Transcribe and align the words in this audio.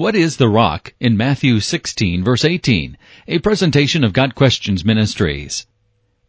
What 0.00 0.16
is 0.16 0.38
the 0.38 0.48
rock 0.48 0.94
in 0.98 1.18
Matthew 1.18 1.60
16 1.60 2.24
verse 2.24 2.42
18? 2.42 2.96
A 3.28 3.38
presentation 3.40 4.02
of 4.02 4.14
Got 4.14 4.34
Questions 4.34 4.82
Ministries. 4.82 5.66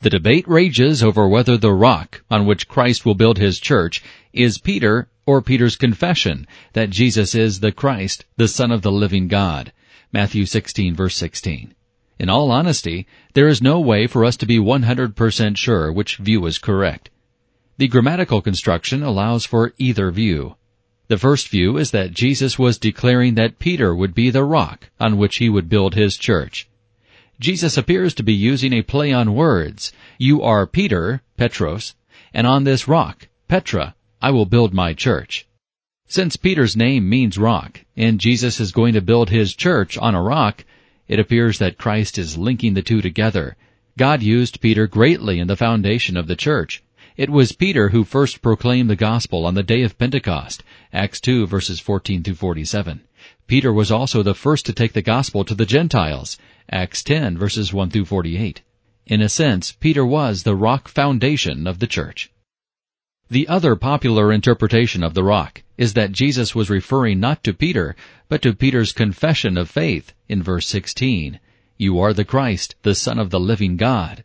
The 0.01 0.09
debate 0.09 0.45
rages 0.45 1.01
over 1.01 1.25
whether 1.25 1.55
the 1.55 1.71
rock 1.71 2.21
on 2.29 2.45
which 2.45 2.67
Christ 2.67 3.05
will 3.05 3.15
build 3.15 3.37
his 3.37 3.61
church 3.61 4.03
is 4.33 4.57
Peter 4.57 5.07
or 5.25 5.41
Peter's 5.41 5.77
confession 5.77 6.47
that 6.73 6.89
Jesus 6.89 7.33
is 7.33 7.61
the 7.61 7.71
Christ, 7.71 8.25
the 8.35 8.49
Son 8.49 8.73
of 8.73 8.81
the 8.81 8.91
living 8.91 9.29
God. 9.29 9.71
Matthew 10.11 10.45
16 10.45 10.93
verse 10.93 11.15
16. 11.15 11.73
In 12.19 12.27
all 12.27 12.51
honesty, 12.51 13.07
there 13.35 13.47
is 13.47 13.61
no 13.61 13.79
way 13.79 14.05
for 14.05 14.25
us 14.25 14.35
to 14.35 14.45
be 14.45 14.57
100% 14.57 15.55
sure 15.55 15.93
which 15.93 16.17
view 16.17 16.45
is 16.45 16.57
correct. 16.57 17.09
The 17.77 17.87
grammatical 17.87 18.41
construction 18.41 19.01
allows 19.01 19.45
for 19.45 19.73
either 19.77 20.11
view. 20.11 20.57
The 21.11 21.17
first 21.17 21.49
view 21.49 21.75
is 21.75 21.91
that 21.91 22.13
Jesus 22.13 22.57
was 22.57 22.77
declaring 22.77 23.35
that 23.35 23.59
Peter 23.59 23.93
would 23.93 24.15
be 24.15 24.29
the 24.29 24.45
rock 24.45 24.89
on 24.97 25.17
which 25.17 25.39
he 25.39 25.49
would 25.49 25.67
build 25.67 25.93
his 25.93 26.15
church. 26.15 26.69
Jesus 27.37 27.75
appears 27.75 28.13
to 28.13 28.23
be 28.23 28.33
using 28.33 28.71
a 28.71 28.81
play 28.81 29.11
on 29.11 29.33
words. 29.33 29.91
You 30.17 30.41
are 30.41 30.65
Peter, 30.65 31.21
Petros, 31.35 31.95
and 32.33 32.47
on 32.47 32.63
this 32.63 32.87
rock, 32.87 33.27
Petra, 33.49 33.93
I 34.21 34.31
will 34.31 34.45
build 34.45 34.73
my 34.73 34.93
church. 34.93 35.45
Since 36.07 36.37
Peter's 36.37 36.77
name 36.77 37.09
means 37.09 37.37
rock, 37.37 37.81
and 37.97 38.17
Jesus 38.17 38.61
is 38.61 38.71
going 38.71 38.93
to 38.93 39.01
build 39.01 39.29
his 39.29 39.53
church 39.53 39.97
on 39.97 40.15
a 40.15 40.21
rock, 40.21 40.63
it 41.09 41.19
appears 41.19 41.59
that 41.59 41.77
Christ 41.77 42.17
is 42.17 42.37
linking 42.37 42.73
the 42.73 42.81
two 42.81 43.01
together. 43.01 43.57
God 43.97 44.23
used 44.23 44.61
Peter 44.61 44.87
greatly 44.87 45.39
in 45.39 45.47
the 45.47 45.57
foundation 45.57 46.15
of 46.15 46.27
the 46.27 46.37
church. 46.37 46.81
It 47.17 47.29
was 47.29 47.51
Peter 47.51 47.89
who 47.89 48.05
first 48.05 48.41
proclaimed 48.41 48.89
the 48.89 48.95
gospel 48.95 49.45
on 49.45 49.53
the 49.53 49.63
day 49.63 49.81
of 49.81 49.97
Pentecost, 49.97 50.63
Acts 50.93 51.19
2 51.19 51.45
verses 51.45 51.81
14 51.81 52.23
through 52.23 52.35
47. 52.35 53.01
Peter 53.47 53.73
was 53.73 53.91
also 53.91 54.23
the 54.23 54.33
first 54.33 54.65
to 54.67 54.73
take 54.73 54.93
the 54.93 55.01
gospel 55.01 55.43
to 55.43 55.53
the 55.53 55.65
Gentiles, 55.65 56.37
Acts 56.69 57.03
10 57.03 57.37
verses 57.37 57.73
1 57.73 57.89
through 57.89 58.05
48. 58.05 58.61
In 59.07 59.21
a 59.21 59.27
sense, 59.27 59.73
Peter 59.73 60.05
was 60.05 60.43
the 60.43 60.55
rock 60.55 60.87
foundation 60.87 61.67
of 61.67 61.79
the 61.79 61.87
church. 61.87 62.31
The 63.29 63.47
other 63.49 63.75
popular 63.75 64.31
interpretation 64.31 65.03
of 65.03 65.13
the 65.13 65.23
rock 65.23 65.63
is 65.77 65.93
that 65.95 66.13
Jesus 66.13 66.55
was 66.55 66.69
referring 66.69 67.19
not 67.19 67.43
to 67.43 67.53
Peter, 67.53 67.93
but 68.29 68.41
to 68.43 68.53
Peter's 68.53 68.93
confession 68.93 69.57
of 69.57 69.69
faith 69.69 70.13
in 70.29 70.41
verse 70.41 70.67
16. 70.67 71.41
You 71.77 71.99
are 71.99 72.13
the 72.13 72.23
Christ, 72.23 72.75
the 72.83 72.95
Son 72.95 73.19
of 73.19 73.31
the 73.31 73.39
living 73.39 73.75
God. 73.75 74.23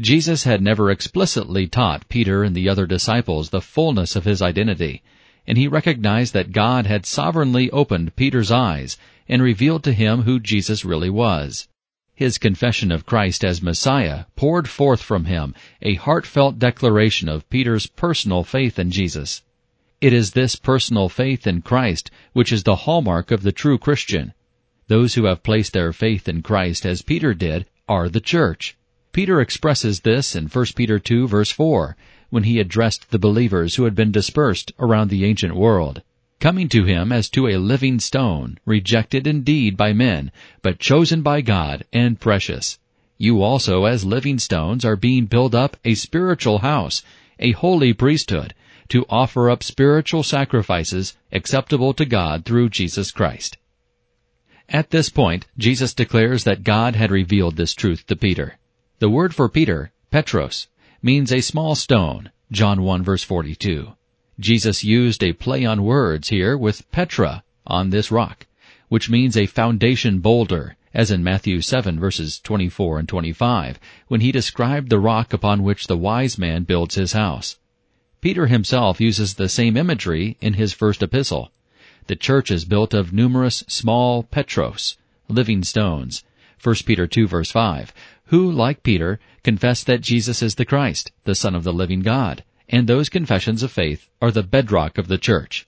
Jesus 0.00 0.44
had 0.44 0.62
never 0.62 0.90
explicitly 0.90 1.66
taught 1.66 2.08
Peter 2.08 2.42
and 2.42 2.56
the 2.56 2.70
other 2.70 2.86
disciples 2.86 3.50
the 3.50 3.60
fullness 3.60 4.16
of 4.16 4.24
his 4.24 4.40
identity, 4.40 5.02
and 5.46 5.58
he 5.58 5.68
recognized 5.68 6.32
that 6.32 6.52
God 6.52 6.86
had 6.86 7.04
sovereignly 7.04 7.70
opened 7.70 8.16
Peter's 8.16 8.50
eyes 8.50 8.96
and 9.28 9.42
revealed 9.42 9.84
to 9.84 9.92
him 9.92 10.22
who 10.22 10.40
Jesus 10.40 10.86
really 10.86 11.10
was. 11.10 11.68
His 12.14 12.38
confession 12.38 12.90
of 12.90 13.04
Christ 13.04 13.44
as 13.44 13.60
Messiah 13.60 14.24
poured 14.36 14.70
forth 14.70 15.02
from 15.02 15.26
him 15.26 15.54
a 15.82 15.96
heartfelt 15.96 16.58
declaration 16.58 17.28
of 17.28 17.50
Peter's 17.50 17.86
personal 17.86 18.42
faith 18.42 18.78
in 18.78 18.90
Jesus. 18.90 19.42
It 20.00 20.14
is 20.14 20.30
this 20.30 20.56
personal 20.56 21.10
faith 21.10 21.46
in 21.46 21.60
Christ 21.60 22.10
which 22.32 22.52
is 22.52 22.62
the 22.62 22.76
hallmark 22.86 23.30
of 23.30 23.42
the 23.42 23.52
true 23.52 23.76
Christian. 23.76 24.32
Those 24.86 25.14
who 25.14 25.24
have 25.26 25.42
placed 25.42 25.74
their 25.74 25.92
faith 25.92 26.26
in 26.26 26.40
Christ 26.40 26.86
as 26.86 27.02
Peter 27.02 27.34
did 27.34 27.66
are 27.86 28.08
the 28.08 28.20
church. 28.20 28.78
Peter 29.12 29.40
expresses 29.40 30.00
this 30.00 30.36
in 30.36 30.46
1 30.46 30.66
Peter 30.76 30.98
2 31.00 31.26
verse 31.26 31.50
4 31.50 31.96
when 32.28 32.44
he 32.44 32.60
addressed 32.60 33.10
the 33.10 33.18
believers 33.18 33.74
who 33.74 33.82
had 33.82 33.94
been 33.96 34.12
dispersed 34.12 34.72
around 34.78 35.10
the 35.10 35.24
ancient 35.24 35.56
world. 35.56 36.02
Coming 36.38 36.68
to 36.68 36.84
him 36.84 37.10
as 37.10 37.28
to 37.30 37.48
a 37.48 37.58
living 37.58 37.98
stone, 37.98 38.58
rejected 38.64 39.26
indeed 39.26 39.76
by 39.76 39.92
men, 39.92 40.30
but 40.62 40.78
chosen 40.78 41.22
by 41.22 41.40
God 41.40 41.84
and 41.92 42.20
precious. 42.20 42.78
You 43.18 43.42
also 43.42 43.84
as 43.84 44.04
living 44.04 44.38
stones 44.38 44.84
are 44.84 44.96
being 44.96 45.26
built 45.26 45.54
up 45.56 45.76
a 45.84 45.94
spiritual 45.94 46.60
house, 46.60 47.02
a 47.40 47.50
holy 47.50 47.92
priesthood, 47.92 48.54
to 48.90 49.06
offer 49.10 49.50
up 49.50 49.64
spiritual 49.64 50.22
sacrifices 50.22 51.16
acceptable 51.32 51.94
to 51.94 52.04
God 52.04 52.44
through 52.44 52.68
Jesus 52.68 53.10
Christ. 53.10 53.58
At 54.68 54.90
this 54.90 55.08
point, 55.08 55.48
Jesus 55.58 55.94
declares 55.94 56.44
that 56.44 56.62
God 56.62 56.94
had 56.94 57.10
revealed 57.10 57.56
this 57.56 57.74
truth 57.74 58.06
to 58.06 58.14
Peter. 58.14 58.56
The 59.00 59.08
word 59.08 59.34
for 59.34 59.48
Peter, 59.48 59.92
Petros, 60.10 60.68
means 61.00 61.32
a 61.32 61.40
small 61.40 61.74
stone, 61.74 62.30
John 62.52 62.82
1 62.82 63.02
verse 63.02 63.22
42. 63.22 63.94
Jesus 64.38 64.84
used 64.84 65.24
a 65.24 65.32
play 65.32 65.64
on 65.64 65.84
words 65.84 66.28
here 66.28 66.54
with 66.54 66.84
Petra, 66.90 67.42
on 67.66 67.88
this 67.88 68.10
rock, 68.10 68.46
which 68.90 69.08
means 69.08 69.38
a 69.38 69.46
foundation 69.46 70.18
boulder, 70.18 70.76
as 70.92 71.10
in 71.10 71.24
Matthew 71.24 71.62
7 71.62 71.98
verses 71.98 72.38
24 72.40 72.98
and 72.98 73.08
25, 73.08 73.80
when 74.08 74.20
he 74.20 74.30
described 74.30 74.90
the 74.90 75.00
rock 75.00 75.32
upon 75.32 75.62
which 75.62 75.86
the 75.86 75.96
wise 75.96 76.36
man 76.36 76.64
builds 76.64 76.96
his 76.96 77.14
house. 77.14 77.56
Peter 78.20 78.48
himself 78.48 79.00
uses 79.00 79.32
the 79.32 79.48
same 79.48 79.78
imagery 79.78 80.36
in 80.42 80.52
his 80.52 80.74
first 80.74 81.02
epistle. 81.02 81.52
The 82.08 82.16
church 82.16 82.50
is 82.50 82.66
built 82.66 82.92
of 82.92 83.14
numerous 83.14 83.64
small 83.66 84.24
petros, 84.24 84.98
living 85.26 85.64
stones, 85.64 86.22
1 86.62 86.74
Peter 86.84 87.06
2 87.06 87.26
verse 87.26 87.50
5, 87.50 87.94
who, 88.30 88.48
like 88.48 88.84
Peter, 88.84 89.18
confess 89.42 89.82
that 89.82 90.00
Jesus 90.00 90.40
is 90.40 90.54
the 90.54 90.64
Christ, 90.64 91.10
the 91.24 91.34
Son 91.34 91.56
of 91.56 91.64
the 91.64 91.72
living 91.72 91.98
God, 91.98 92.44
and 92.68 92.86
those 92.86 93.08
confessions 93.08 93.64
of 93.64 93.72
faith 93.72 94.08
are 94.22 94.30
the 94.30 94.44
bedrock 94.44 94.98
of 94.98 95.08
the 95.08 95.18
church. 95.18 95.66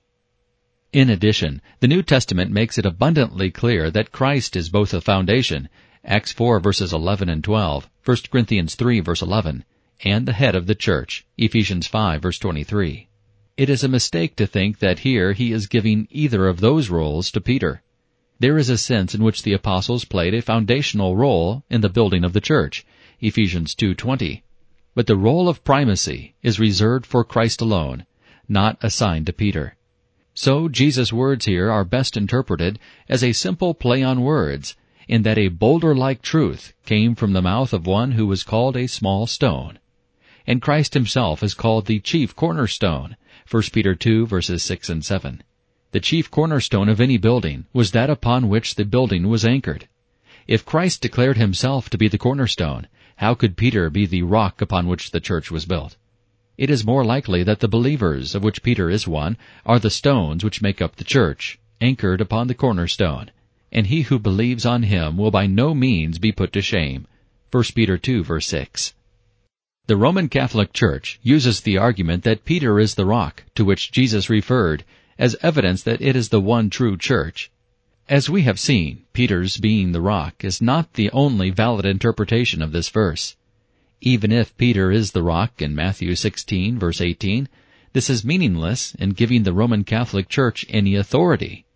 In 0.93 1.11
addition, 1.11 1.61
the 1.81 1.89
New 1.89 2.05
Testament 2.05 2.53
makes 2.53 2.79
it 2.79 2.87
abundantly 2.87 3.51
clear 3.51 3.91
that 3.91 4.13
Christ 4.13 4.55
is 4.55 4.69
both 4.69 4.95
a 4.95 5.01
foundation, 5.01 5.69
Acts 6.05 6.31
4 6.31 6.61
verses 6.61 6.93
11 6.93 7.29
and 7.29 7.43
12, 7.43 7.91
1 8.05 8.17
Corinthians 8.31 8.77
3 8.77 9.01
verse 9.01 9.23
11, 9.23 9.65
and 10.05 10.27
the 10.27 10.33
head 10.33 10.55
of 10.55 10.67
the 10.67 10.77
church, 10.77 11.27
Ephesians 11.37 11.89
5 11.89 12.23
verse 12.23 12.39
23. 12.39 13.09
It 13.57 13.71
is 13.71 13.83
a 13.83 13.89
mistake 13.89 14.37
to 14.37 14.47
think 14.47 14.79
that 14.79 15.01
here 15.01 15.33
he 15.33 15.51
is 15.51 15.67
giving 15.67 16.07
either 16.11 16.47
of 16.47 16.61
those 16.61 16.91
roles 16.91 17.33
to 17.33 17.41
Peter. 17.41 17.83
There 18.43 18.59
is 18.59 18.71
a 18.71 18.77
sense 18.77 19.15
in 19.15 19.23
which 19.23 19.45
the 19.45 19.53
apostles 19.53 20.05
played 20.05 20.35
a 20.35 20.43
foundational 20.43 21.15
role 21.15 21.63
in 21.71 21.81
the 21.81 21.89
building 21.89 22.25
of 22.25 22.33
the 22.33 22.41
church, 22.41 22.85
Ephesians 23.21 23.73
2:20. 23.73 24.43
But 24.97 25.07
the 25.07 25.17
role 25.17 25.49
of 25.49 25.63
primacy 25.63 26.35
is 26.43 26.59
reserved 26.59 27.07
for 27.07 27.23
Christ 27.23 27.61
alone, 27.61 28.05
not 28.49 28.79
assigned 28.83 29.27
to 29.27 29.33
Peter. 29.33 29.77
So 30.35 30.69
Jesus' 30.69 31.13
words 31.13 31.45
here 31.45 31.71
are 31.71 31.85
best 31.85 32.17
interpreted 32.17 32.81
as 33.09 33.23
a 33.23 33.33
simple 33.33 33.75
play 33.75 34.03
on 34.03 34.23
words, 34.23 34.75
in 35.07 35.23
that 35.23 35.39
a 35.39 35.47
boulder-like 35.47 36.21
truth 36.21 36.73
came 36.85 37.15
from 37.15 37.35
the 37.35 37.43
mouth 37.43 37.73
of 37.73 37.87
one 37.87 38.11
who 38.11 38.27
was 38.27 38.43
called 38.43 38.77
a 38.77 38.89
small 38.89 39.29
stone. 39.29 39.79
And 40.49 40.61
Christ 40.61 40.95
himself 40.95 41.45
is 41.45 41.55
called 41.55 41.87
the 41.87 42.01
chief 42.01 42.35
cornerstone, 42.35 43.15
1 43.49 43.63
Peter 43.73 43.95
2 43.95 44.27
verses 44.27 44.65
6 44.65 44.91
and 44.91 45.05
7. 45.05 45.45
The 45.93 46.01
chief 46.01 46.31
cornerstone 46.31 46.89
of 46.89 47.03
any 47.03 47.19
building 47.19 47.67
was 47.75 47.91
that 47.91 48.09
upon 48.09 48.49
which 48.49 48.77
the 48.77 48.85
building 48.87 49.29
was 49.29 49.45
anchored. 49.45 49.89
If 50.47 50.65
Christ 50.65 51.03
declared 51.03 51.37
himself 51.37 51.91
to 51.91 51.99
be 51.99 52.09
the 52.09 52.17
cornerstone, 52.17 52.89
how 53.17 53.35
could 53.35 53.59
Peter 53.59 53.91
be 53.91 54.07
the 54.07 54.23
rock 54.23 54.63
upon 54.63 54.87
which 54.87 55.11
the 55.11 55.21
church 55.21 55.51
was 55.51 55.67
built? 55.67 55.99
It 56.57 56.71
is 56.71 56.87
more 56.87 57.05
likely 57.05 57.43
that 57.43 57.61
the 57.61 57.69
believers, 57.69 58.35
of 58.35 58.43
which 58.43 58.63
Peter 58.63 58.89
is 58.89 59.07
one, 59.07 59.37
are 59.67 59.79
the 59.79 59.91
stones 59.91 60.43
which 60.43 60.63
make 60.63 60.81
up 60.81 60.97
the 60.97 61.05
church, 61.05 61.59
anchored 61.79 62.23
upon 62.23 62.47
the 62.47 62.55
cornerstone, 62.55 63.31
and 63.71 63.89
he 63.89 64.01
who 64.01 64.19
believes 64.19 64.65
on 64.65 64.85
him 64.85 65.19
will 65.19 65.31
by 65.31 65.47
no 65.47 65.75
means 65.75 66.19
be 66.19 66.33
put 66.33 66.55
to 66.55 66.63
shame. 66.63 67.07
1 67.51 67.65
Peter 67.75 67.99
2 67.99 68.25
verse 68.25 68.47
6. 68.47 68.95
The 69.89 69.99
Roman 69.99 70.31
Catholic 70.31 70.73
Church 70.73 71.21
uses 71.23 71.61
the 71.61 71.77
argument 71.77 72.25
that 72.25 72.47
Peter 72.47 72.81
is 72.81 72.95
the 72.95 73.05
rock 73.05 73.45
to 73.57 73.65
which 73.67 73.93
Jesus 73.93 74.31
referred 74.31 74.85
as 75.23 75.37
evidence 75.41 75.85
that 75.85 76.03
it 76.03 76.17
is 76.17 76.31
the 76.31 76.41
one 76.41 76.69
true 76.69 76.97
church. 76.97 77.49
As 78.09 78.29
we 78.29 78.43
have 78.43 78.59
seen, 78.59 79.05
Peter's 79.13 79.57
being 79.57 79.93
the 79.93 80.01
rock 80.01 80.43
is 80.43 80.61
not 80.61 80.95
the 80.95 81.13
only 81.13 81.49
valid 81.51 81.87
interpretation 81.87 82.61
of 82.61 82.73
this 82.73 82.89
verse. 82.89 83.37
Even 84.01 84.33
if 84.33 84.57
Peter 84.57 84.91
is 84.91 85.13
the 85.13 85.23
rock 85.23 85.63
in 85.63 85.77
Matthew 85.77 86.17
16 86.17 86.77
verse 86.77 87.01
18, 87.01 87.49
this 87.93 88.11
is 88.11 88.25
meaningless 88.25 88.97
in 88.97 89.11
giving 89.11 89.45
the 89.45 89.53
Roman 89.53 89.85
Catholic 89.85 90.29
Church 90.29 90.67
any 90.69 90.97
authority. 90.97 91.67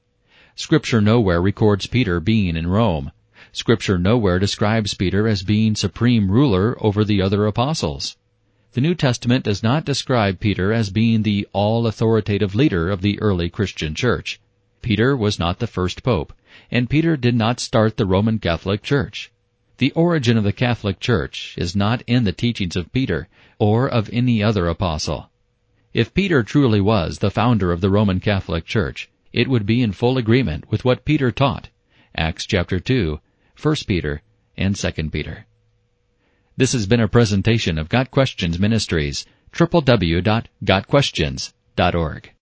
Scripture 0.57 1.01
nowhere 1.01 1.41
records 1.41 1.87
Peter 1.87 2.19
being 2.19 2.57
in 2.57 2.67
Rome. 2.67 3.13
Scripture 3.53 3.97
nowhere 3.97 4.41
describes 4.41 4.95
Peter 4.95 5.29
as 5.29 5.45
being 5.45 5.77
supreme 5.77 6.33
ruler 6.33 6.77
over 6.85 7.05
the 7.05 7.23
other 7.23 7.47
apostles. 7.47 8.17
The 8.77 8.83
New 8.83 8.95
Testament 8.95 9.43
does 9.43 9.63
not 9.63 9.87
describe 9.87 10.39
Peter 10.39 10.71
as 10.71 10.91
being 10.91 11.23
the 11.23 11.49
all-authoritative 11.55 12.55
leader 12.55 12.91
of 12.91 13.01
the 13.01 13.19
early 13.23 13.49
Christian 13.49 13.95
church. 13.95 14.39
Peter 14.83 15.17
was 15.17 15.39
not 15.39 15.61
the 15.61 15.67
first 15.67 16.03
pope, 16.03 16.35
and 16.71 16.91
Peter 16.91 17.17
did 17.17 17.35
not 17.35 17.59
start 17.59 17.97
the 17.97 18.05
Roman 18.05 18.39
Catholic 18.39 18.83
Church. 18.83 19.33
The 19.79 19.93
origin 19.93 20.37
of 20.37 20.45
the 20.45 20.53
Catholic 20.53 21.01
Church 21.01 21.55
is 21.57 21.75
not 21.75 22.03
in 22.07 22.25
the 22.25 22.33
teachings 22.33 22.77
of 22.77 22.93
Peter 22.93 23.29
or 23.59 23.89
of 23.89 24.11
any 24.13 24.43
other 24.43 24.67
apostle. 24.67 25.31
If 25.95 26.13
Peter 26.13 26.43
truly 26.43 26.83
was 26.83 27.21
the 27.21 27.31
founder 27.31 27.73
of 27.73 27.81
the 27.81 27.89
Roman 27.89 28.21
Catholic 28.21 28.67
Church, 28.67 29.09
it 29.33 29.49
would 29.49 29.65
be 29.65 29.81
in 29.81 29.93
full 29.93 30.19
agreement 30.19 30.71
with 30.71 30.85
what 30.85 31.07
Peter 31.07 31.31
taught. 31.33 31.71
Acts 32.15 32.45
chapter 32.45 32.79
2, 32.79 33.21
1 33.59 33.75
Peter, 33.87 34.21
and 34.55 34.77
2 34.77 34.91
Peter. 35.09 35.47
This 36.59 36.73
has 36.73 36.87
been 36.87 37.01
a 37.01 37.09
presentation 37.09 37.77
of 37.77 37.91
Got 37.91 38.11
Questions 38.11 38.59
Ministries, 38.59 39.27
www.gotquestions.org. 39.53 42.33